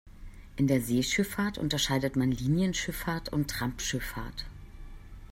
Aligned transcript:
In 0.55 0.65
der 0.65 0.81
Seeschifffahrt 0.81 1.59
unterscheidet 1.59 2.15
man 2.15 2.31
Linienschifffahrt 2.31 3.29
und 3.31 3.51
Trampschifffahrt. 3.51 4.47